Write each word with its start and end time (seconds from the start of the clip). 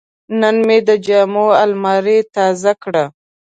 نن 0.39 0.55
مې 0.67 0.77
د 0.87 0.89
جامو 1.05 1.47
الماري 1.63 2.17
تازه 2.35 2.73
کړه. 2.83 3.05